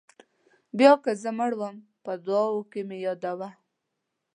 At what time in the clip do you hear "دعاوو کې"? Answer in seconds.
2.25-2.81